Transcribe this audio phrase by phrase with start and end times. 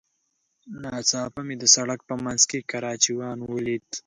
[0.81, 3.85] ناڅاپه مې د سړک په منځ کې کراچيوان وليد.